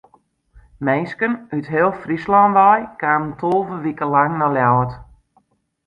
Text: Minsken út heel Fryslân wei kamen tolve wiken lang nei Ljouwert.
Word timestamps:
Minsken 0.85 1.33
út 1.55 1.65
heel 1.73 1.91
Fryslân 2.01 2.51
wei 2.59 2.79
kamen 3.01 3.33
tolve 3.39 3.75
wiken 3.83 4.09
lang 4.15 4.33
nei 4.39 4.51
Ljouwert. 4.55 4.93